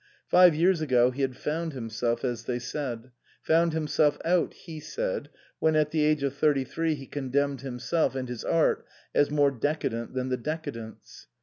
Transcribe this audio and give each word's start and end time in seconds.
Five 0.31 0.55
years 0.55 0.81
ago 0.81 1.11
he 1.11 1.21
had 1.21 1.37
found 1.37 1.73
himself, 1.73 2.23
as 2.25 2.45
they 2.45 2.57
said; 2.57 3.11
found 3.43 3.71
himself 3.73 4.17
out, 4.25 4.55
he 4.55 4.79
said, 4.79 5.29
when 5.59 5.75
at 5.75 5.91
the 5.91 6.01
age 6.03 6.23
of 6.23 6.33
thirty 6.33 6.63
three 6.63 6.95
he 6.95 7.05
condemned 7.05 7.61
himself 7.61 8.15
and 8.15 8.27
his 8.27 8.43
art 8.43 8.83
as 9.13 9.29
more 9.29 9.51
decadent 9.51 10.15
than 10.15 10.29
the 10.29 10.37
decadents. 10.39 11.27